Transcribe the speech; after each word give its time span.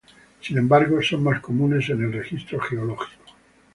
Sin 0.41 0.57
embargo, 0.57 0.99
son 1.03 1.21
más 1.23 1.41
comunes 1.41 1.87
en 1.91 2.01
el 2.03 2.11
registro 2.13 2.59
geológico. 2.59 3.33